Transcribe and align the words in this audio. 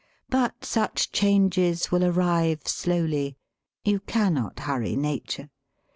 But 0.31 0.65
such 0.65 1.11
changes 1.11 1.91
will 1.91 2.03
arrive 2.03 2.67
slowly. 2.67 3.37
You 3.85 3.99
cannot 3.99 4.61
hurry 4.61 4.95
nature. 4.95 5.51